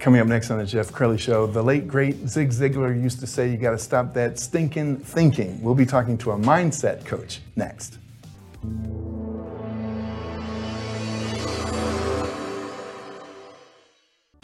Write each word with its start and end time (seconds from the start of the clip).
Coming 0.00 0.20
up 0.20 0.28
next 0.28 0.50
on 0.50 0.58
the 0.58 0.66
Jeff 0.66 0.92
Crilley 0.92 1.18
Show, 1.18 1.46
the 1.46 1.62
late 1.62 1.88
great 1.88 2.28
Zig 2.28 2.50
Ziglar 2.50 3.00
used 3.00 3.18
to 3.20 3.26
say 3.26 3.50
you 3.50 3.56
got 3.56 3.72
to 3.72 3.78
stop 3.78 4.14
that 4.14 4.38
stinking 4.38 4.98
thinking. 4.98 5.60
We'll 5.60 5.74
be 5.74 5.86
talking 5.86 6.16
to 6.18 6.30
a 6.30 6.36
mindset 6.36 7.04
coach 7.04 7.40
next. 7.56 7.98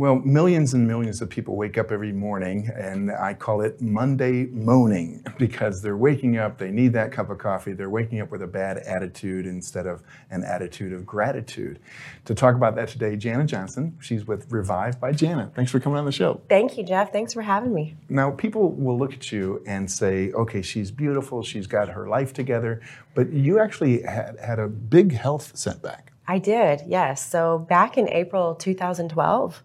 Well, 0.00 0.16
millions 0.20 0.72
and 0.72 0.88
millions 0.88 1.20
of 1.20 1.28
people 1.28 1.56
wake 1.56 1.76
up 1.76 1.92
every 1.92 2.10
morning, 2.10 2.70
and 2.74 3.12
I 3.12 3.34
call 3.34 3.60
it 3.60 3.82
Monday 3.82 4.46
moaning 4.46 5.22
because 5.38 5.82
they're 5.82 5.98
waking 5.98 6.38
up, 6.38 6.56
they 6.56 6.70
need 6.70 6.94
that 6.94 7.12
cup 7.12 7.28
of 7.28 7.36
coffee, 7.36 7.74
they're 7.74 7.90
waking 7.90 8.22
up 8.22 8.30
with 8.30 8.40
a 8.40 8.46
bad 8.46 8.78
attitude 8.78 9.44
instead 9.44 9.86
of 9.86 10.02
an 10.30 10.42
attitude 10.42 10.94
of 10.94 11.04
gratitude. 11.04 11.80
To 12.24 12.34
talk 12.34 12.54
about 12.54 12.76
that 12.76 12.88
today, 12.88 13.14
Janna 13.14 13.44
Johnson. 13.44 13.98
She's 14.00 14.26
with 14.26 14.50
Revive 14.50 14.98
by 14.98 15.12
Janna. 15.12 15.54
Thanks 15.54 15.70
for 15.70 15.80
coming 15.80 15.98
on 15.98 16.06
the 16.06 16.12
show. 16.12 16.40
Thank 16.48 16.78
you, 16.78 16.82
Jeff. 16.82 17.12
Thanks 17.12 17.34
for 17.34 17.42
having 17.42 17.74
me. 17.74 17.94
Now, 18.08 18.30
people 18.30 18.72
will 18.72 18.96
look 18.96 19.12
at 19.12 19.30
you 19.30 19.62
and 19.66 19.90
say, 19.90 20.32
okay, 20.32 20.62
she's 20.62 20.90
beautiful, 20.90 21.42
she's 21.42 21.66
got 21.66 21.90
her 21.90 22.08
life 22.08 22.32
together, 22.32 22.80
but 23.14 23.30
you 23.34 23.58
actually 23.58 24.00
had, 24.00 24.38
had 24.42 24.58
a 24.58 24.66
big 24.66 25.12
health 25.12 25.58
setback. 25.58 26.09
I 26.30 26.38
did, 26.38 26.82
yes. 26.86 27.28
So 27.28 27.58
back 27.58 27.98
in 27.98 28.08
April 28.08 28.54
2012, 28.54 29.64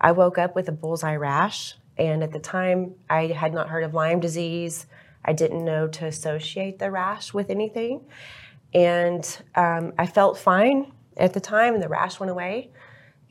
I 0.00 0.12
woke 0.12 0.38
up 0.38 0.54
with 0.54 0.68
a 0.68 0.72
bullseye 0.72 1.16
rash. 1.16 1.74
And 1.98 2.22
at 2.22 2.30
the 2.30 2.38
time, 2.38 2.94
I 3.10 3.26
had 3.26 3.52
not 3.52 3.68
heard 3.68 3.82
of 3.82 3.94
Lyme 3.94 4.20
disease. 4.20 4.86
I 5.24 5.32
didn't 5.32 5.64
know 5.64 5.88
to 5.88 6.06
associate 6.06 6.78
the 6.78 6.88
rash 6.92 7.34
with 7.34 7.50
anything. 7.50 8.06
And 8.72 9.26
um, 9.56 9.92
I 9.98 10.06
felt 10.06 10.38
fine 10.38 10.92
at 11.16 11.32
the 11.32 11.40
time, 11.40 11.74
and 11.74 11.82
the 11.82 11.88
rash 11.88 12.20
went 12.20 12.30
away. 12.30 12.70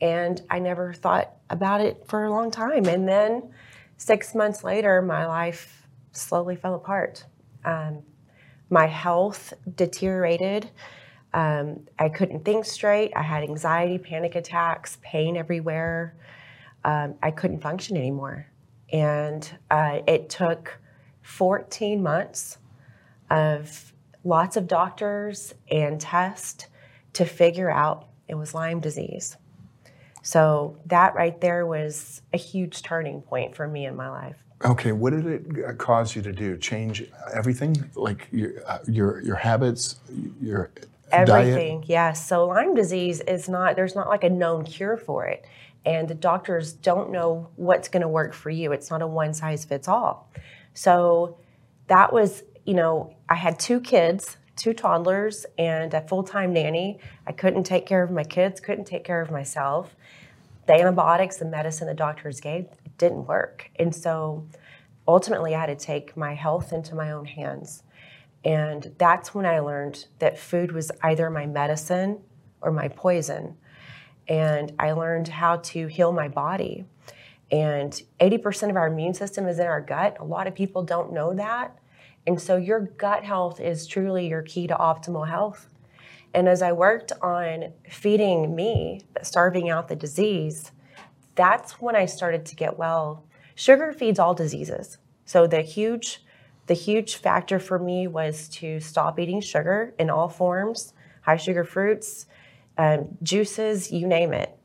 And 0.02 0.42
I 0.50 0.58
never 0.58 0.92
thought 0.92 1.36
about 1.48 1.80
it 1.80 2.04
for 2.06 2.24
a 2.24 2.30
long 2.30 2.50
time. 2.50 2.84
And 2.84 3.08
then 3.08 3.50
six 3.96 4.34
months 4.34 4.62
later, 4.62 5.00
my 5.00 5.24
life 5.24 5.86
slowly 6.12 6.56
fell 6.56 6.74
apart. 6.74 7.24
Um, 7.64 8.02
my 8.68 8.88
health 8.88 9.54
deteriorated. 9.74 10.68
Um, 11.34 11.80
I 11.98 12.08
couldn't 12.08 12.44
think 12.44 12.64
straight. 12.64 13.12
I 13.16 13.22
had 13.22 13.42
anxiety, 13.42 13.98
panic 13.98 14.36
attacks, 14.36 14.98
pain 15.02 15.36
everywhere. 15.36 16.14
Um, 16.84 17.16
I 17.22 17.32
couldn't 17.32 17.60
function 17.60 17.96
anymore. 17.96 18.46
And 18.92 19.58
uh, 19.70 20.00
it 20.06 20.30
took 20.30 20.78
14 21.22 22.00
months 22.00 22.58
of 23.30 23.92
lots 24.22 24.56
of 24.56 24.68
doctors 24.68 25.54
and 25.70 26.00
tests 26.00 26.66
to 27.14 27.24
figure 27.24 27.70
out 27.70 28.06
it 28.28 28.36
was 28.36 28.54
Lyme 28.54 28.80
disease. 28.80 29.36
So 30.22 30.78
that 30.86 31.14
right 31.14 31.38
there 31.40 31.66
was 31.66 32.22
a 32.32 32.38
huge 32.38 32.82
turning 32.82 33.22
point 33.22 33.56
for 33.56 33.66
me 33.66 33.86
in 33.86 33.96
my 33.96 34.08
life. 34.08 34.36
Okay, 34.64 34.92
what 34.92 35.10
did 35.10 35.26
it 35.26 35.78
cause 35.78 36.14
you 36.14 36.22
to 36.22 36.32
do? 36.32 36.56
Change 36.56 37.04
everything, 37.34 37.90
like 37.94 38.28
your 38.32 38.52
uh, 38.66 38.78
your 38.86 39.20
your 39.20 39.36
habits, 39.36 39.96
your 40.40 40.70
Everything, 41.12 41.80
diet? 41.80 41.88
yes. 41.88 42.28
So 42.28 42.46
Lyme 42.46 42.74
disease 42.74 43.20
is 43.20 43.48
not, 43.48 43.76
there's 43.76 43.94
not 43.94 44.08
like 44.08 44.24
a 44.24 44.30
known 44.30 44.64
cure 44.64 44.96
for 44.96 45.26
it. 45.26 45.44
And 45.86 46.08
the 46.08 46.14
doctors 46.14 46.72
don't 46.72 47.10
know 47.10 47.50
what's 47.56 47.88
going 47.88 48.02
to 48.02 48.08
work 48.08 48.32
for 48.32 48.50
you. 48.50 48.72
It's 48.72 48.90
not 48.90 49.02
a 49.02 49.06
one 49.06 49.34
size 49.34 49.64
fits 49.64 49.86
all. 49.86 50.30
So 50.72 51.38
that 51.88 52.12
was, 52.12 52.42
you 52.64 52.74
know, 52.74 53.14
I 53.28 53.34
had 53.34 53.58
two 53.58 53.80
kids, 53.80 54.36
two 54.56 54.72
toddlers, 54.72 55.46
and 55.58 55.92
a 55.94 56.00
full 56.00 56.22
time 56.22 56.52
nanny. 56.52 56.98
I 57.26 57.32
couldn't 57.32 57.64
take 57.64 57.86
care 57.86 58.02
of 58.02 58.10
my 58.10 58.24
kids, 58.24 58.60
couldn't 58.60 58.86
take 58.86 59.04
care 59.04 59.20
of 59.20 59.30
myself. 59.30 59.94
The 60.66 60.74
antibiotics, 60.74 61.36
the 61.36 61.44
medicine 61.44 61.86
the 61.86 61.94
doctors 61.94 62.40
gave, 62.40 62.66
didn't 62.98 63.26
work. 63.26 63.70
And 63.76 63.94
so 63.94 64.48
ultimately, 65.06 65.54
I 65.54 65.60
had 65.60 65.66
to 65.66 65.76
take 65.76 66.16
my 66.16 66.34
health 66.34 66.72
into 66.72 66.94
my 66.94 67.10
own 67.12 67.26
hands. 67.26 67.83
And 68.44 68.94
that's 68.98 69.34
when 69.34 69.46
I 69.46 69.60
learned 69.60 70.06
that 70.18 70.38
food 70.38 70.72
was 70.72 70.90
either 71.02 71.30
my 71.30 71.46
medicine 71.46 72.20
or 72.60 72.70
my 72.70 72.88
poison. 72.88 73.56
And 74.28 74.72
I 74.78 74.92
learned 74.92 75.28
how 75.28 75.56
to 75.56 75.86
heal 75.86 76.12
my 76.12 76.28
body. 76.28 76.84
And 77.50 77.92
80% 78.20 78.70
of 78.70 78.76
our 78.76 78.88
immune 78.88 79.14
system 79.14 79.46
is 79.46 79.58
in 79.58 79.66
our 79.66 79.80
gut. 79.80 80.16
A 80.20 80.24
lot 80.24 80.46
of 80.46 80.54
people 80.54 80.82
don't 80.82 81.12
know 81.12 81.34
that. 81.34 81.78
And 82.26 82.40
so 82.40 82.56
your 82.56 82.80
gut 82.80 83.22
health 83.22 83.60
is 83.60 83.86
truly 83.86 84.28
your 84.28 84.42
key 84.42 84.66
to 84.66 84.74
optimal 84.74 85.28
health. 85.28 85.68
And 86.32 86.48
as 86.48 86.62
I 86.62 86.72
worked 86.72 87.12
on 87.22 87.72
feeding 87.88 88.56
me, 88.56 89.02
starving 89.22 89.70
out 89.70 89.88
the 89.88 89.96
disease, 89.96 90.72
that's 91.34 91.80
when 91.80 91.94
I 91.94 92.06
started 92.06 92.44
to 92.46 92.56
get 92.56 92.78
well. 92.78 93.24
Sugar 93.54 93.92
feeds 93.92 94.18
all 94.18 94.34
diseases. 94.34 94.98
So 95.24 95.46
the 95.46 95.62
huge 95.62 96.23
the 96.66 96.74
huge 96.74 97.16
factor 97.16 97.58
for 97.58 97.78
me 97.78 98.06
was 98.06 98.48
to 98.48 98.80
stop 98.80 99.18
eating 99.18 99.40
sugar 99.40 99.94
in 99.98 100.10
all 100.10 100.28
forms, 100.28 100.94
high 101.22 101.36
sugar 101.36 101.64
fruits, 101.64 102.26
um, 102.78 103.16
juices, 103.22 103.92
you 103.92 104.06
name 104.06 104.32
it, 104.32 104.56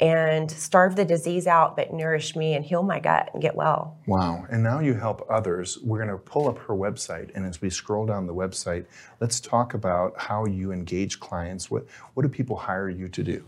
and 0.00 0.50
starve 0.50 0.94
the 0.94 1.04
disease 1.04 1.46
out, 1.46 1.74
but 1.74 1.92
nourish 1.92 2.36
me 2.36 2.54
and 2.54 2.64
heal 2.64 2.82
my 2.82 3.00
gut 3.00 3.30
and 3.32 3.42
get 3.42 3.56
well. 3.56 3.96
Wow. 4.06 4.46
And 4.48 4.62
now 4.62 4.78
you 4.78 4.94
help 4.94 5.26
others. 5.28 5.78
We're 5.82 5.98
going 5.98 6.10
to 6.10 6.18
pull 6.18 6.48
up 6.48 6.58
her 6.58 6.74
website. 6.74 7.30
And 7.34 7.44
as 7.44 7.60
we 7.60 7.70
scroll 7.70 8.06
down 8.06 8.26
the 8.26 8.34
website, 8.34 8.86
let's 9.20 9.40
talk 9.40 9.74
about 9.74 10.14
how 10.16 10.46
you 10.46 10.70
engage 10.70 11.18
clients. 11.18 11.70
What, 11.70 11.86
what 12.14 12.22
do 12.22 12.28
people 12.28 12.56
hire 12.56 12.88
you 12.88 13.08
to 13.08 13.22
do? 13.24 13.44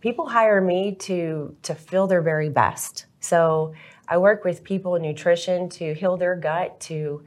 People 0.00 0.28
hire 0.28 0.60
me 0.60 0.94
to, 0.96 1.56
to 1.62 1.74
feel 1.74 2.06
their 2.06 2.22
very 2.22 2.48
best. 2.48 3.06
So 3.20 3.74
I 4.08 4.18
work 4.18 4.44
with 4.44 4.64
people 4.64 4.94
in 4.96 5.02
nutrition 5.02 5.68
to 5.70 5.94
heal 5.94 6.16
their 6.16 6.36
gut, 6.36 6.80
to 6.80 7.22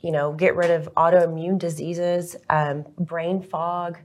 you 0.00 0.12
know 0.12 0.32
get 0.32 0.54
rid 0.54 0.70
of 0.70 0.88
autoimmune 0.94 1.58
diseases, 1.58 2.36
um, 2.48 2.84
brain 2.98 3.42
fog, 3.42 3.98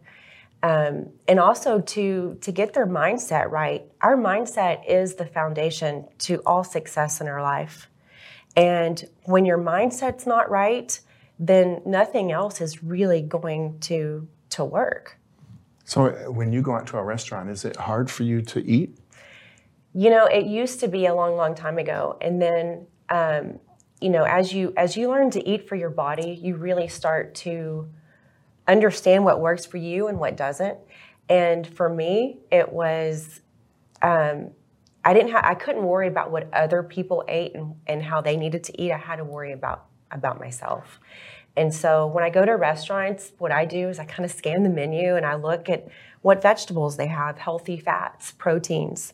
um, 0.63 1.09
and 1.27 1.39
also 1.39 1.81
to 1.81 2.38
to 2.41 2.51
get 2.51 2.74
their 2.74 2.88
mindset 2.88 3.51
right. 3.51 3.83
Our 4.01 4.18
mindset 4.18 4.89
is 4.89 5.15
the 5.15 5.25
foundation 5.25 6.07
to 6.19 6.42
all 6.45 6.63
success 6.63 7.21
in 7.21 7.27
our 7.27 7.42
life, 7.42 7.88
and 8.56 9.03
when 9.24 9.45
your 9.45 9.59
mindset's 9.59 10.25
not 10.25 10.50
right, 10.50 11.00
then 11.38 11.81
nothing 11.86 12.31
else 12.31 12.62
is 12.62 12.83
really 12.83 13.21
going 13.21 13.80
to 13.81 14.27
to 14.51 14.65
work. 14.65 15.18
So 15.86 16.31
when 16.31 16.51
you 16.51 16.62
go 16.62 16.75
out 16.75 16.88
to 16.88 16.97
a 16.97 17.03
restaurant, 17.03 17.50
is 17.50 17.63
it 17.63 17.77
hard 17.77 18.12
for 18.12 18.24
you 18.24 18.42
to 18.42 18.65
eat? 18.65 18.97
You 19.94 20.10
know, 20.10 20.25
it 20.25 20.45
used 20.45 20.80
to 20.81 20.88
be 20.88 21.06
a 21.06 21.16
long, 21.16 21.36
long 21.36 21.56
time 21.56 21.78
ago, 21.78 22.18
and 22.22 22.42
then 22.42 22.88
um, 23.10 23.60
you 24.01 24.10
know, 24.10 24.24
as 24.24 24.54
you 24.54 24.74
as 24.78 24.95
you 24.95 25.10
learn 25.10 25.31
to 25.31 25.48
eat 25.48 25.68
for 25.68 25.75
your 25.75 25.89
body, 25.89 26.39
you 26.42 26.56
really 26.56 26.88
start 26.88 27.34
to 27.36 27.89
understand 28.68 29.24
what 29.24 29.39
works 29.39 29.66
for 29.66 29.78
you 29.78 30.07
and 30.07 30.19
what 30.19 30.38
doesn't. 30.38 30.78
And 31.30 31.66
for 31.66 31.89
me, 31.89 32.39
it 32.51 32.72
was 32.72 33.42
um, 34.01 34.51
I 35.04 35.13
didn't 35.13 35.31
have 35.31 35.44
I 35.44 35.56
couldn't 35.56 35.84
worry 35.84 36.07
about 36.07 36.31
what 36.31 36.54
other 36.54 36.83
people 36.83 37.24
ate 37.28 37.56
and, 37.56 37.75
and 37.88 38.04
how 38.04 38.22
they 38.22 38.38
needed 38.38 38.63
to 38.66 38.81
eat. 38.81 38.92
I 38.92 38.98
had 38.98 39.16
to 39.16 39.24
worry 39.24 39.51
about 39.51 39.86
about 40.12 40.40
myself. 40.40 41.00
And 41.56 41.74
so 41.74 42.06
when 42.06 42.24
I 42.24 42.30
go 42.30 42.45
to 42.45 42.51
restaurants, 42.51 43.31
what 43.40 43.51
I 43.51 43.66
do 43.66 43.90
is 43.90 43.98
I 43.98 44.06
kind 44.06 44.25
of 44.25 44.31
scan 44.31 44.62
the 44.62 44.69
menu 44.69 45.16
and 45.16 45.25
I 45.25 45.36
look 45.36 45.69
at 45.69 45.88
what 46.22 46.40
vegetables 46.40 46.98
they 46.98 47.07
have, 47.07 47.40
healthy 47.40 47.80
fats, 47.80 48.31
proteins. 48.31 49.13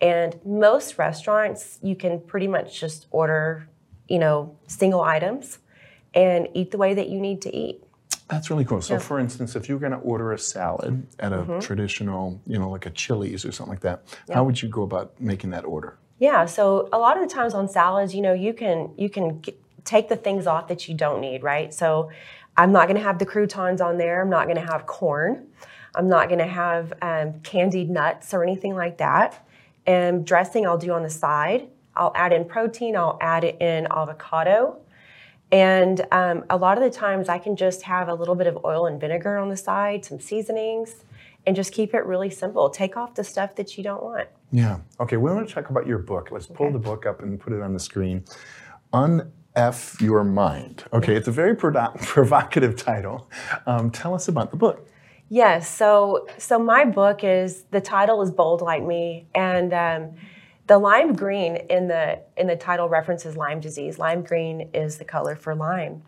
And 0.00 0.38
most 0.44 0.98
restaurants, 0.98 1.78
you 1.82 1.94
can 1.94 2.20
pretty 2.20 2.48
much 2.48 2.80
just 2.80 3.06
order, 3.10 3.68
you 4.08 4.18
know, 4.18 4.56
single 4.66 5.02
items 5.02 5.58
and 6.14 6.48
eat 6.54 6.70
the 6.70 6.78
way 6.78 6.94
that 6.94 7.08
you 7.08 7.20
need 7.20 7.42
to 7.42 7.54
eat. 7.54 7.82
That's 8.28 8.48
really 8.48 8.64
cool. 8.64 8.80
So, 8.80 8.98
for 8.98 9.18
instance, 9.18 9.56
if 9.56 9.68
you're 9.68 9.80
going 9.80 9.92
to 9.92 9.98
order 9.98 10.32
a 10.32 10.38
salad 10.38 11.06
at 11.18 11.32
a 11.32 11.38
Mm-hmm. 11.38 11.58
traditional, 11.58 12.40
you 12.46 12.58
know, 12.58 12.70
like 12.70 12.86
a 12.86 12.90
Chili's 12.90 13.44
or 13.44 13.50
something 13.52 13.72
like 13.72 13.80
that, 13.80 14.02
how 14.32 14.44
would 14.44 14.62
you 14.62 14.68
go 14.68 14.82
about 14.82 15.20
making 15.20 15.50
that 15.50 15.64
order? 15.64 15.98
Yeah, 16.18 16.46
so 16.46 16.88
a 16.92 16.98
lot 16.98 17.16
of 17.16 17.28
the 17.28 17.34
times 17.34 17.54
on 17.54 17.68
salads, 17.68 18.14
you 18.14 18.20
know, 18.22 18.32
you 18.32 18.52
can 18.54 18.90
you 18.96 19.08
can 19.10 19.40
get, 19.40 19.58
take 19.84 20.08
the 20.08 20.16
things 20.16 20.46
off 20.46 20.68
that 20.68 20.86
you 20.88 20.94
don't 20.94 21.20
need, 21.20 21.42
right? 21.42 21.74
So 21.74 22.10
I'm 22.56 22.72
not 22.72 22.86
going 22.86 22.98
to 22.98 23.02
have 23.02 23.18
the 23.18 23.26
croutons 23.26 23.80
on 23.80 23.98
there. 23.98 24.20
I'm 24.22 24.30
not 24.30 24.44
going 24.44 24.58
to 24.64 24.72
have 24.72 24.86
corn. 24.86 25.48
I'm 25.94 26.08
not 26.08 26.28
going 26.28 26.38
to 26.38 26.46
have 26.46 26.92
um, 27.02 27.40
candied 27.40 27.90
nuts 27.90 28.32
or 28.32 28.44
anything 28.44 28.74
like 28.76 28.98
that. 28.98 29.44
And 29.86 30.26
dressing 30.26 30.66
I'll 30.66 30.78
do 30.78 30.92
on 30.92 31.02
the 31.02 31.10
side. 31.10 31.68
I'll 31.96 32.12
add 32.14 32.32
in 32.32 32.44
protein. 32.44 32.96
I'll 32.96 33.18
add 33.20 33.44
in 33.44 33.86
avocado. 33.90 34.80
And 35.52 36.06
um, 36.12 36.44
a 36.48 36.56
lot 36.56 36.78
of 36.78 36.84
the 36.84 36.96
times 36.96 37.28
I 37.28 37.38
can 37.38 37.56
just 37.56 37.82
have 37.82 38.08
a 38.08 38.14
little 38.14 38.36
bit 38.36 38.46
of 38.46 38.64
oil 38.64 38.86
and 38.86 39.00
vinegar 39.00 39.36
on 39.36 39.48
the 39.48 39.56
side, 39.56 40.04
some 40.04 40.20
seasonings, 40.20 41.04
and 41.46 41.56
just 41.56 41.72
keep 41.72 41.92
it 41.94 42.04
really 42.06 42.30
simple. 42.30 42.70
Take 42.70 42.96
off 42.96 43.14
the 43.14 43.24
stuff 43.24 43.56
that 43.56 43.76
you 43.76 43.82
don't 43.82 44.02
want. 44.02 44.28
Yeah. 44.52 44.78
Okay, 45.00 45.16
we 45.16 45.30
want 45.30 45.48
to 45.48 45.54
talk 45.54 45.70
about 45.70 45.86
your 45.86 45.98
book. 45.98 46.30
Let's 46.30 46.46
pull 46.46 46.70
the 46.70 46.78
book 46.78 47.06
up 47.06 47.22
and 47.22 47.38
put 47.40 47.52
it 47.52 47.62
on 47.62 47.72
the 47.72 47.80
screen. 47.80 48.24
Un-F 48.92 50.00
Your 50.00 50.22
Mind. 50.22 50.84
Okay, 50.92 51.16
it's 51.16 51.28
a 51.28 51.32
very 51.32 51.56
provocative 51.56 52.76
title. 52.76 53.28
Um, 53.66 53.90
tell 53.90 54.14
us 54.14 54.28
about 54.28 54.50
the 54.50 54.56
book. 54.56 54.88
Yes. 55.32 55.72
So 55.72 56.26
so 56.38 56.58
my 56.58 56.84
book 56.84 57.22
is 57.22 57.62
the 57.70 57.80
title 57.80 58.20
is 58.20 58.32
bold 58.32 58.62
like 58.62 58.82
me, 58.82 59.28
and 59.32 59.72
um, 59.72 60.14
the 60.66 60.76
lime 60.76 61.14
green 61.14 61.54
in 61.70 61.86
the 61.86 62.20
in 62.36 62.48
the 62.48 62.56
title 62.56 62.88
references 62.88 63.36
Lyme 63.36 63.60
disease. 63.60 63.96
Lime 63.96 64.22
green 64.24 64.70
is 64.74 64.98
the 64.98 65.04
color 65.04 65.36
for 65.36 65.54
Lyme, 65.54 66.02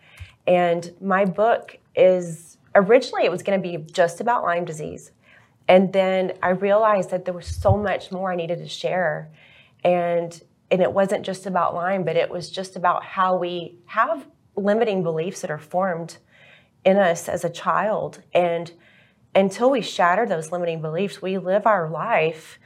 and 0.48 0.92
my 1.00 1.24
book 1.24 1.78
is 1.94 2.58
originally 2.74 3.24
it 3.24 3.30
was 3.30 3.44
going 3.44 3.62
to 3.62 3.62
be 3.62 3.78
just 3.92 4.20
about 4.20 4.42
Lyme 4.42 4.64
disease, 4.64 5.12
and 5.68 5.92
then 5.92 6.32
I 6.42 6.50
realized 6.50 7.10
that 7.10 7.24
there 7.24 7.34
was 7.34 7.46
so 7.46 7.76
much 7.76 8.10
more 8.10 8.32
I 8.32 8.34
needed 8.34 8.58
to 8.58 8.68
share, 8.68 9.30
and 9.84 10.42
and 10.72 10.82
it 10.82 10.92
wasn't 10.92 11.24
just 11.24 11.46
about 11.46 11.76
Lyme, 11.76 12.02
but 12.02 12.16
it 12.16 12.28
was 12.28 12.50
just 12.50 12.74
about 12.74 13.04
how 13.04 13.36
we 13.36 13.78
have 13.86 14.26
limiting 14.56 15.04
beliefs 15.04 15.42
that 15.42 15.50
are 15.52 15.60
formed 15.60 16.16
in 16.84 16.96
us 16.96 17.28
as 17.28 17.44
a 17.44 17.50
child 17.50 18.20
and 18.34 18.72
until 19.34 19.70
we 19.70 19.80
shatter 19.80 20.26
those 20.26 20.52
limiting 20.52 20.80
beliefs, 20.80 21.22
we 21.22 21.38
live 21.38 21.66
our 21.66 21.88
life 21.88 22.58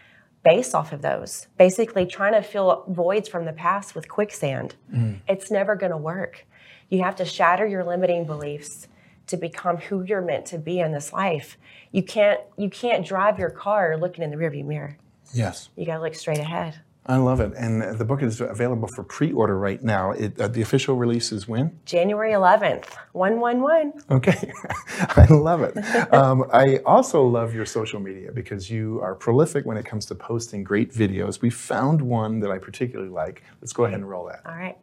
based 0.44 0.74
off 0.74 0.92
of 0.92 1.02
those, 1.02 1.48
basically 1.58 2.06
trying 2.06 2.32
to 2.32 2.42
fill 2.42 2.84
voids 2.88 3.28
from 3.28 3.44
the 3.44 3.52
past 3.52 3.94
with 3.94 4.08
quicksand. 4.08 4.76
Mm. 4.92 5.20
It's 5.28 5.50
never 5.50 5.74
going 5.74 5.92
to 5.92 5.98
work. 5.98 6.46
You 6.88 7.02
have 7.02 7.16
to 7.16 7.24
shatter 7.24 7.66
your 7.66 7.84
limiting 7.84 8.26
beliefs 8.26 8.86
to 9.26 9.36
become 9.36 9.78
who 9.78 10.04
you're 10.04 10.22
meant 10.22 10.46
to 10.46 10.58
be 10.58 10.78
in 10.78 10.92
this 10.92 11.12
life. 11.12 11.58
You 11.90 12.02
can't 12.02 12.40
you 12.56 12.70
can't 12.70 13.04
drive 13.04 13.38
your 13.38 13.50
car 13.50 13.96
looking 13.96 14.22
in 14.22 14.30
the 14.30 14.36
rearview 14.36 14.64
mirror. 14.64 14.96
Yes. 15.32 15.68
You 15.76 15.84
got 15.84 15.96
to 15.96 16.02
look 16.02 16.14
straight 16.14 16.38
ahead. 16.38 16.80
I 17.08 17.18
love 17.18 17.38
it. 17.40 17.52
And 17.56 17.98
the 17.98 18.04
book 18.04 18.22
is 18.22 18.40
available 18.40 18.88
for 18.88 19.04
pre 19.04 19.32
order 19.32 19.56
right 19.58 19.82
now. 19.82 20.10
It, 20.10 20.38
uh, 20.40 20.48
the 20.48 20.60
official 20.60 20.96
release 20.96 21.30
is 21.30 21.46
when? 21.46 21.78
January 21.84 22.32
11th, 22.32 22.86
111. 23.12 23.92
Okay, 24.10 24.52
I 25.00 25.26
love 25.30 25.62
it. 25.62 25.76
Um, 26.12 26.44
I 26.52 26.78
also 26.84 27.24
love 27.24 27.54
your 27.54 27.64
social 27.66 28.00
media 28.00 28.32
because 28.32 28.70
you 28.70 29.00
are 29.02 29.14
prolific 29.14 29.64
when 29.64 29.76
it 29.76 29.84
comes 29.84 30.06
to 30.06 30.14
posting 30.14 30.64
great 30.64 30.92
videos. 30.92 31.40
We 31.40 31.50
found 31.50 32.02
one 32.02 32.40
that 32.40 32.50
I 32.50 32.58
particularly 32.58 33.10
like. 33.10 33.44
Let's 33.60 33.72
go 33.72 33.84
ahead 33.84 34.00
and 34.00 34.08
roll 34.08 34.26
that. 34.26 34.42
All 34.44 34.56
right. 34.56 34.76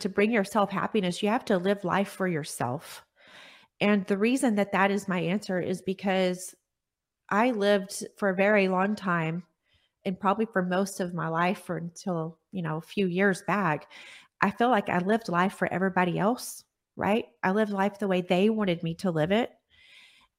to 0.00 0.08
bring 0.08 0.30
yourself 0.30 0.70
happiness, 0.70 1.22
you 1.22 1.28
have 1.28 1.44
to 1.46 1.58
live 1.58 1.84
life 1.84 2.08
for 2.08 2.28
yourself. 2.28 3.04
And 3.80 4.06
the 4.06 4.16
reason 4.16 4.54
that 4.56 4.72
that 4.72 4.92
is 4.92 5.08
my 5.08 5.18
answer 5.18 5.60
is 5.60 5.82
because 5.82 6.54
I 7.28 7.50
lived 7.50 8.04
for 8.16 8.28
a 8.28 8.34
very 8.34 8.68
long 8.68 8.94
time 8.94 9.42
and 10.04 10.18
probably 10.18 10.46
for 10.46 10.62
most 10.62 11.00
of 11.00 11.14
my 11.14 11.28
life 11.28 11.62
for 11.64 11.76
until, 11.76 12.38
you 12.50 12.62
know, 12.62 12.76
a 12.78 12.82
few 12.82 13.06
years 13.06 13.42
back, 13.46 13.90
I 14.40 14.50
feel 14.50 14.70
like 14.70 14.88
I 14.88 14.98
lived 14.98 15.28
life 15.28 15.54
for 15.54 15.72
everybody 15.72 16.18
else, 16.18 16.64
right? 16.96 17.26
I 17.42 17.52
lived 17.52 17.70
life 17.70 17.98
the 17.98 18.08
way 18.08 18.20
they 18.20 18.50
wanted 18.50 18.82
me 18.82 18.94
to 18.96 19.10
live 19.10 19.30
it. 19.30 19.50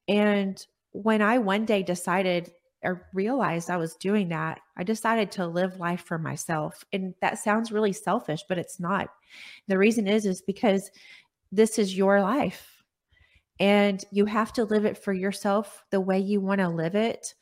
And 0.07 0.63
when 0.91 1.21
I 1.21 1.37
one 1.37 1.65
day 1.65 1.83
decided 1.83 2.51
or 2.83 3.07
realized 3.13 3.69
I 3.69 3.77
was 3.77 3.95
doing 3.95 4.29
that, 4.29 4.59
I 4.75 4.83
decided 4.83 5.31
to 5.31 5.47
live 5.47 5.79
life 5.79 6.01
for 6.01 6.17
myself. 6.17 6.83
And 6.91 7.13
that 7.21 7.39
sounds 7.39 7.71
really 7.71 7.93
selfish, 7.93 8.41
but 8.49 8.57
it's 8.57 8.79
not. 8.79 9.07
The 9.67 9.77
reason 9.77 10.07
is 10.07 10.25
is 10.25 10.41
because 10.41 10.91
this 11.51 11.79
is 11.79 11.97
your 11.97 12.21
life. 12.21 12.83
And 13.59 14.03
you 14.11 14.25
have 14.25 14.51
to 14.53 14.65
live 14.65 14.83
it 14.83 14.97
for 14.97 15.13
yourself 15.13 15.85
the 15.91 16.01
way 16.01 16.19
you 16.19 16.41
want 16.41 16.59
to 16.59 16.67
live 16.67 16.95
it 16.95 17.33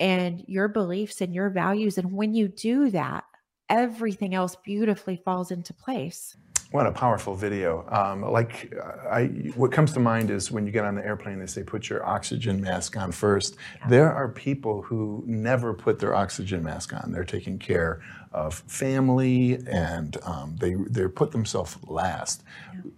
and 0.00 0.44
your 0.46 0.68
beliefs 0.68 1.20
and 1.20 1.34
your 1.34 1.50
values. 1.50 1.98
And 1.98 2.12
when 2.12 2.34
you 2.34 2.48
do 2.48 2.90
that, 2.90 3.24
everything 3.68 4.34
else 4.34 4.56
beautifully 4.56 5.16
falls 5.16 5.50
into 5.50 5.72
place. 5.72 6.36
What 6.72 6.86
a 6.86 6.92
powerful 6.92 7.36
video! 7.36 7.86
Um, 7.90 8.22
like, 8.22 8.74
uh, 8.76 9.08
I, 9.08 9.26
what 9.54 9.70
comes 9.70 9.92
to 9.92 10.00
mind 10.00 10.30
is 10.30 10.50
when 10.50 10.66
you 10.66 10.72
get 10.72 10.84
on 10.84 10.96
the 10.96 11.06
airplane, 11.06 11.38
they 11.38 11.46
say 11.46 11.62
put 11.62 11.88
your 11.88 12.04
oxygen 12.04 12.60
mask 12.60 12.96
on 12.96 13.12
first. 13.12 13.56
There 13.88 14.12
are 14.12 14.28
people 14.28 14.82
who 14.82 15.22
never 15.26 15.72
put 15.72 16.00
their 16.00 16.12
oxygen 16.12 16.64
mask 16.64 16.92
on. 16.92 17.12
They're 17.12 17.22
taking 17.24 17.60
care 17.60 18.02
of 18.32 18.54
family, 18.66 19.60
and 19.68 20.16
um, 20.24 20.56
they 20.58 20.74
they 20.74 21.06
put 21.06 21.30
themselves 21.30 21.78
last. 21.86 22.42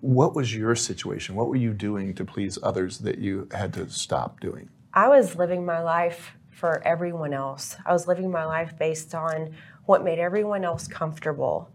What 0.01 0.35
was 0.35 0.55
your 0.55 0.75
situation? 0.75 1.35
What 1.35 1.49
were 1.49 1.57
you 1.57 1.75
doing 1.75 2.15
to 2.15 2.25
please 2.25 2.59
others 2.63 2.99
that 3.01 3.19
you 3.19 3.49
had 3.53 3.75
to 3.75 3.91
stop 3.91 4.41
doing? 4.41 4.71
I 4.95 5.09
was 5.09 5.37
living 5.37 5.67
my 5.67 5.83
life 5.83 6.33
for 6.59 6.83
everyone 6.85 7.33
else. 7.33 7.77
I 7.87 7.93
was 7.93 8.09
living 8.09 8.31
my 8.31 8.45
life 8.45 8.77
based 8.77 9.15
on 9.15 9.55
what 9.87 10.03
made 10.03 10.19
everyone 10.19 10.65
else 10.65 10.89
comfortable. 10.89 11.71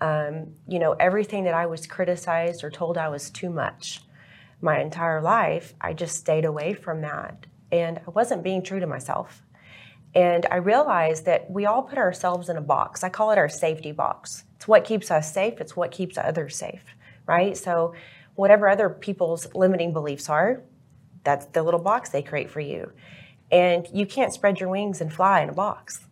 Um, 0.00 0.54
you 0.68 0.78
know, 0.78 0.92
everything 0.92 1.44
that 1.44 1.54
I 1.54 1.66
was 1.66 1.86
criticized 1.86 2.62
or 2.62 2.70
told 2.70 2.96
I 2.96 3.08
was 3.08 3.28
too 3.28 3.50
much 3.50 4.02
my 4.62 4.80
entire 4.80 5.20
life, 5.20 5.74
I 5.80 5.94
just 5.94 6.16
stayed 6.16 6.44
away 6.44 6.74
from 6.74 7.00
that. 7.02 7.46
And 7.72 7.98
I 7.98 8.10
wasn't 8.10 8.44
being 8.44 8.62
true 8.62 8.78
to 8.78 8.86
myself. 8.86 9.42
And 10.14 10.46
I 10.50 10.56
realized 10.56 11.24
that 11.26 11.50
we 11.50 11.66
all 11.66 11.82
put 11.82 11.98
ourselves 11.98 12.48
in 12.48 12.56
a 12.56 12.62
box. 12.62 13.02
I 13.02 13.08
call 13.08 13.32
it 13.32 13.38
our 13.38 13.48
safety 13.48 13.92
box. 13.92 14.44
It's 14.56 14.68
what 14.68 14.84
keeps 14.84 15.10
us 15.10 15.32
safe, 15.32 15.60
it's 15.60 15.76
what 15.76 15.90
keeps 15.90 16.18
others 16.18 16.56
safe, 16.56 16.84
right? 17.26 17.56
So, 17.56 17.94
whatever 18.34 18.68
other 18.68 18.88
people's 18.88 19.52
limiting 19.54 19.92
beliefs 19.92 20.28
are, 20.28 20.62
that's 21.24 21.46
the 21.46 21.62
little 21.62 21.80
box 21.80 22.10
they 22.10 22.22
create 22.22 22.50
for 22.50 22.60
you. 22.60 22.92
And 23.50 23.88
you 23.92 24.06
can't 24.06 24.32
spread 24.32 24.60
your 24.60 24.68
wings 24.68 25.00
and 25.00 25.12
fly 25.12 25.40
in 25.40 25.48
a 25.48 25.52
box. 25.52 26.06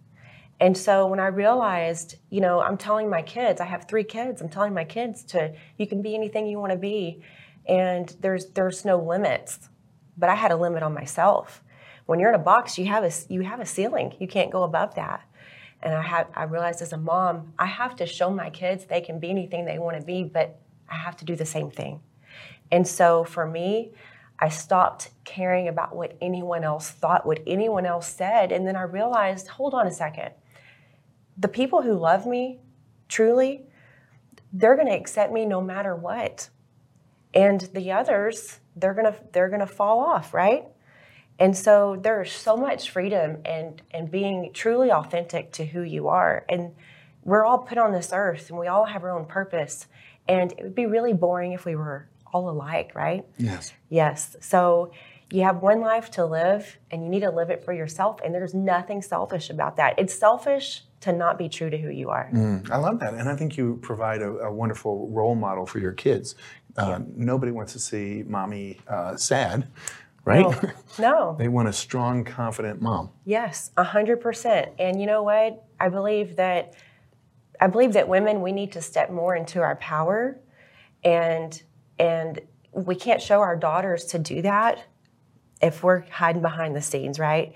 And 0.61 0.77
so 0.77 1.07
when 1.07 1.21
I 1.21 1.29
realized, 1.29 2.17
you 2.31 2.41
know, 2.41 2.61
I'm 2.61 2.77
telling 2.77 3.09
my 3.09 3.23
kids, 3.23 3.61
I 3.61 3.65
have 3.65 3.87
three 3.87 4.03
kids, 4.03 4.41
I'm 4.41 4.49
telling 4.49 4.75
my 4.75 4.85
kids 4.85 5.23
to 5.25 5.55
you 5.77 5.87
can 5.87 6.03
be 6.03 6.15
anything 6.15 6.47
you 6.47 6.59
want 6.59 6.73
to 6.73 6.79
be 6.79 7.23
and 7.69 8.17
there's 8.21 8.47
there's 8.47 8.85
no 8.85 8.99
limits. 8.99 9.69
But 10.17 10.31
I 10.31 10.35
had 10.35 10.51
a 10.51 10.57
limit 10.57 10.83
on 10.83 10.95
myself. 10.95 11.63
When 12.07 12.19
you're 12.19 12.31
in 12.31 12.35
a 12.35 12.43
box, 12.43 12.79
you 12.79 12.87
have 12.87 13.05
a 13.05 13.13
you 13.29 13.43
have 13.43 13.61
a 13.61 13.67
ceiling. 13.67 14.15
You 14.19 14.27
can't 14.27 14.51
go 14.51 14.63
above 14.63 14.95
that. 14.97 15.23
And 15.83 15.95
I 15.95 16.03
had 16.03 16.27
I 16.35 16.45
realized 16.45 16.83
as 16.83 16.93
a 16.93 16.97
mom, 16.97 17.53
I 17.59 17.67
have 17.67 17.95
to 17.97 18.07
show 18.07 18.31
my 18.31 18.51
kids 18.51 18.87
they 18.87 19.01
can 19.01 19.21
be 19.21 19.31
anything 19.31 19.65
they 19.65 19.79
want 19.79 19.99
to 19.99 20.05
be, 20.05 20.25
but 20.25 20.59
I 20.89 20.97
have 20.97 21.17
to 21.19 21.25
do 21.25 21.37
the 21.37 21.47
same 21.47 21.71
thing. 21.71 22.01
And 22.71 22.87
so 22.87 23.25
for 23.25 23.47
me, 23.47 23.93
I 24.39 24.49
stopped 24.49 25.11
caring 25.25 25.69
about 25.69 25.97
what 25.97 26.17
anyone 26.21 26.63
else 26.63 26.91
thought, 26.91 27.27
what 27.27 27.41
anyone 27.47 27.87
else 27.87 28.07
said. 28.07 28.53
And 28.53 28.67
then 28.67 28.77
I 28.77 28.83
realized, 28.83 29.49
hold 29.49 29.75
on 29.75 29.87
a 29.87 29.93
second. 29.93 30.31
The 31.37 31.49
people 31.49 31.83
who 31.83 31.95
love 31.95 32.27
me 32.27 32.61
truly, 33.09 33.67
they're 34.53 34.77
going 34.77 34.87
to 34.87 34.95
accept 34.95 35.33
me 35.33 35.45
no 35.45 35.61
matter 35.61 35.95
what. 35.97 36.51
And 37.35 37.61
the 37.75 37.93
others, 37.93 38.61
they're 38.77 38.95
going 38.95 39.13
to 39.13 39.19
they're 39.33 39.49
going 39.49 39.61
to 39.61 39.67
fall 39.67 40.01
off, 40.01 40.33
right? 40.33 40.65
And 41.39 41.57
so 41.57 41.99
there's 42.01 42.33
so 42.33 42.57
much 42.57 42.91
freedom 42.91 43.39
and 43.45 43.83
and 43.91 44.11
being 44.11 44.53
truly 44.53 44.91
authentic 44.91 45.53
to 45.53 45.67
who 45.67 45.83
you 45.83 46.09
are. 46.09 46.45
And 46.49 46.75
we're 47.25 47.45
all 47.45 47.59
put 47.59 47.79
on 47.79 47.93
this 47.93 48.11
earth 48.13 48.51
and 48.51 48.59
we 48.59 48.69
all 48.69 48.87
have 48.87 49.05
our 49.05 49.11
own 49.11 49.27
purpose. 49.27 49.87
And 50.27 50.53
it 50.53 50.63
would 50.63 50.75
be 50.75 50.87
really 50.87 51.13
boring 51.13 51.53
if 51.53 51.65
we 51.65 51.75
were 51.75 52.09
all 52.33 52.49
alike, 52.51 52.93
right? 52.95 53.25
Yes. 53.39 53.73
Yes. 53.89 54.37
So 54.41 54.93
you 55.31 55.43
have 55.43 55.63
one 55.63 55.81
life 55.81 56.11
to 56.13 56.25
live 56.25 56.79
and 56.91 57.03
you 57.03 57.09
need 57.09 57.21
to 57.21 57.31
live 57.31 57.51
it 57.51 57.65
for 57.65 57.73
yourself. 57.73 58.21
And 58.25 58.35
there's 58.35 58.55
nothing 58.55 59.03
selfish 59.03 59.51
about 59.51 59.77
that. 59.77 59.99
It's 59.99 60.15
selfish 60.15 60.85
to 61.01 61.13
not 61.13 61.39
be 61.39 61.49
true 61.49 61.71
to 61.71 61.79
who 61.79 61.91
you 61.91 62.11
are. 62.11 62.29
I 62.71 62.77
love 62.77 62.99
that, 63.01 63.15
and 63.15 63.29
I 63.29 63.37
think 63.37 63.57
you 63.57 63.79
provide 63.83 64.21
a, 64.21 64.31
a 64.39 64.53
wonderful 64.53 65.09
role 65.11 65.37
model 65.37 65.65
for 65.65 65.79
your 65.79 65.93
kids. 65.93 66.35
Uh, 66.77 67.01
Nobody 67.15 67.53
wants 67.53 67.73
to 67.75 67.79
see 67.79 68.25
mommy 68.27 68.81
uh, 68.89 69.17
sad, 69.17 69.69
right? 70.25 70.45
No. 70.99 71.11
no. 71.11 71.37
they 71.39 71.47
want 71.49 71.69
a 71.69 71.73
strong, 71.73 72.25
confident 72.25 72.83
mom. 72.83 73.11
Yes, 73.25 73.71
a 73.77 73.85
hundred 73.85 74.21
percent. 74.21 74.73
And 74.81 75.01
you 75.01 75.07
know 75.07 75.23
what? 75.23 75.65
I 75.79 75.89
believe 75.89 76.37
that 76.37 76.75
I 77.61 77.69
believe 77.69 77.93
that 77.93 78.09
women 78.09 78.43
we 78.43 78.53
need 78.53 78.73
to 78.73 78.83
step 78.83 79.11
more 79.11 79.37
into 79.37 79.61
our 79.61 79.77
power 79.77 80.41
and 81.05 81.61
and 81.99 82.41
we 82.73 82.95
can't 82.95 83.21
show 83.21 83.41
our 83.41 83.57
daughters 83.57 84.05
to 84.07 84.19
do 84.19 84.43
that 84.43 84.85
if 85.61 85.83
we're 85.83 86.03
hiding 86.11 86.43
behind 86.43 86.77
the 86.77 86.83
scenes, 86.83 87.19
right? 87.19 87.55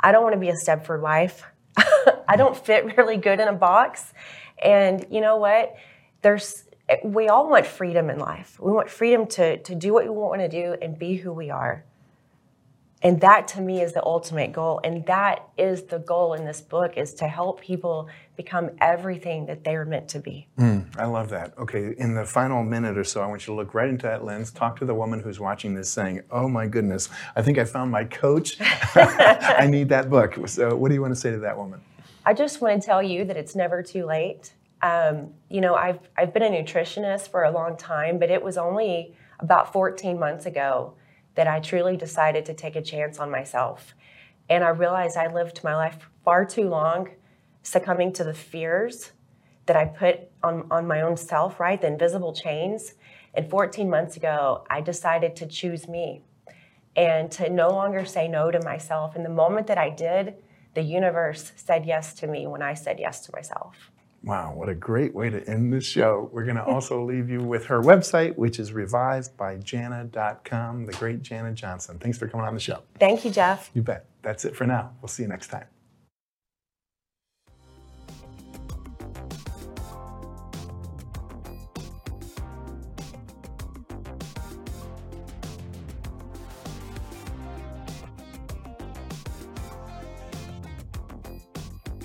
I 0.00 0.12
don't 0.12 0.22
want 0.22 0.34
to 0.34 0.40
be 0.40 0.48
a 0.48 0.54
Stepford 0.54 1.00
wife. 1.00 1.44
I 1.76 2.36
don't 2.36 2.56
fit 2.56 2.96
really 2.96 3.16
good 3.16 3.40
in 3.40 3.48
a 3.48 3.52
box. 3.52 4.12
And 4.62 5.06
you 5.10 5.20
know 5.20 5.36
what? 5.36 5.74
There's 6.22 6.64
we 7.04 7.28
all 7.28 7.48
want 7.48 7.66
freedom 7.66 8.10
in 8.10 8.18
life. 8.18 8.58
We 8.60 8.72
want 8.72 8.90
freedom 8.90 9.26
to, 9.28 9.58
to 9.58 9.74
do 9.74 9.92
what 9.92 10.04
we 10.04 10.10
want 10.10 10.40
to 10.40 10.48
do 10.48 10.76
and 10.82 10.98
be 10.98 11.16
who 11.16 11.32
we 11.32 11.50
are. 11.50 11.84
And 13.02 13.20
that 13.20 13.48
to 13.48 13.60
me 13.60 13.82
is 13.82 13.92
the 13.92 14.04
ultimate 14.04 14.52
goal. 14.52 14.80
And 14.84 15.04
that 15.06 15.48
is 15.58 15.84
the 15.84 15.98
goal 15.98 16.34
in 16.34 16.44
this 16.44 16.60
book 16.60 16.96
is 16.96 17.14
to 17.14 17.26
help 17.26 17.60
people 17.60 18.08
become 18.36 18.70
everything 18.80 19.46
that 19.46 19.64
they 19.64 19.74
are 19.74 19.84
meant 19.84 20.08
to 20.10 20.20
be. 20.20 20.48
Mm, 20.58 20.86
I 20.96 21.06
love 21.06 21.28
that. 21.30 21.56
Okay, 21.58 21.94
in 21.98 22.14
the 22.14 22.24
final 22.24 22.62
minute 22.62 22.96
or 22.96 23.04
so, 23.04 23.20
I 23.20 23.26
want 23.26 23.42
you 23.42 23.52
to 23.52 23.56
look 23.56 23.74
right 23.74 23.88
into 23.88 24.06
that 24.06 24.24
lens, 24.24 24.52
talk 24.52 24.78
to 24.78 24.84
the 24.84 24.94
woman 24.94 25.20
who's 25.20 25.40
watching 25.40 25.74
this 25.74 25.90
saying, 25.90 26.22
Oh 26.30 26.48
my 26.48 26.66
goodness, 26.66 27.08
I 27.34 27.42
think 27.42 27.58
I 27.58 27.64
found 27.64 27.90
my 27.90 28.04
coach. 28.04 28.56
I 28.94 29.66
need 29.68 29.88
that 29.88 30.08
book. 30.08 30.48
So, 30.48 30.74
what 30.76 30.88
do 30.88 30.94
you 30.94 31.02
want 31.02 31.12
to 31.12 31.20
say 31.20 31.30
to 31.30 31.38
that 31.38 31.56
woman? 31.56 31.80
I 32.24 32.34
just 32.34 32.60
want 32.60 32.80
to 32.80 32.86
tell 32.86 33.02
you 33.02 33.24
that 33.24 33.36
it's 33.36 33.56
never 33.56 33.82
too 33.82 34.06
late. 34.06 34.52
Um, 34.80 35.30
you 35.48 35.60
know, 35.60 35.74
I've, 35.74 35.98
I've 36.16 36.32
been 36.32 36.42
a 36.42 36.50
nutritionist 36.50 37.28
for 37.30 37.44
a 37.44 37.50
long 37.50 37.76
time, 37.76 38.18
but 38.18 38.30
it 38.30 38.42
was 38.42 38.56
only 38.56 39.16
about 39.40 39.72
14 39.72 40.18
months 40.18 40.46
ago 40.46 40.94
that 41.34 41.46
I 41.46 41.60
truly 41.60 41.96
decided 41.96 42.44
to 42.46 42.54
take 42.54 42.76
a 42.76 42.82
chance 42.82 43.18
on 43.18 43.30
myself. 43.30 43.94
And 44.48 44.62
I 44.64 44.68
realized 44.68 45.16
I 45.16 45.32
lived 45.32 45.64
my 45.64 45.74
life 45.74 46.08
far 46.24 46.44
too 46.44 46.68
long 46.68 47.08
succumbing 47.62 48.12
to 48.14 48.24
the 48.24 48.34
fears 48.34 49.12
that 49.66 49.76
I 49.76 49.84
put 49.86 50.20
on, 50.42 50.66
on 50.70 50.86
my 50.86 51.00
own 51.00 51.16
self, 51.16 51.60
right? 51.60 51.80
The 51.80 51.86
invisible 51.86 52.32
chains. 52.32 52.94
And 53.34 53.48
14 53.48 53.88
months 53.88 54.16
ago, 54.16 54.64
I 54.68 54.80
decided 54.80 55.36
to 55.36 55.46
choose 55.46 55.88
me 55.88 56.22
and 56.96 57.30
to 57.32 57.48
no 57.48 57.70
longer 57.70 58.04
say 58.04 58.28
no 58.28 58.50
to 58.50 58.60
myself. 58.62 59.16
And 59.16 59.24
the 59.24 59.30
moment 59.30 59.68
that 59.68 59.78
I 59.78 59.88
did, 59.88 60.34
the 60.74 60.82
universe 60.82 61.52
said 61.56 61.86
yes 61.86 62.12
to 62.14 62.26
me 62.26 62.46
when 62.46 62.62
I 62.62 62.74
said 62.74 62.98
yes 62.98 63.24
to 63.26 63.32
myself. 63.32 63.90
Wow, 64.24 64.54
what 64.54 64.68
a 64.68 64.74
great 64.74 65.14
way 65.14 65.30
to 65.30 65.48
end 65.48 65.72
this 65.72 65.84
show. 65.84 66.28
We're 66.32 66.44
going 66.44 66.56
to 66.56 66.64
also 66.64 67.04
leave 67.04 67.28
you 67.28 67.42
with 67.42 67.66
her 67.66 67.82
website, 67.82 68.36
which 68.36 68.60
is 68.60 68.70
revivedbyjanna.com, 68.70 70.86
the 70.86 70.92
great 70.92 71.22
Janna 71.22 71.54
Johnson. 71.54 71.98
Thanks 71.98 72.18
for 72.18 72.28
coming 72.28 72.46
on 72.46 72.54
the 72.54 72.60
show. 72.60 72.84
Thank 73.00 73.24
you, 73.24 73.32
Jeff. 73.32 73.72
You 73.74 73.82
bet. 73.82 74.06
That's 74.22 74.44
it 74.44 74.54
for 74.54 74.64
now. 74.64 74.92
We'll 75.00 75.08
see 75.08 75.24
you 75.24 75.28
next 75.28 75.48
time. 75.48 75.64